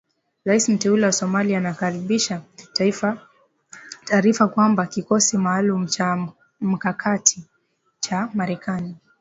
[0.45, 2.41] Rais mteule wa Somalia anakaribisha
[4.07, 6.27] taarifa kwamba kikosi maalum cha
[6.61, 7.43] mkakati
[7.99, 8.95] cha Marekani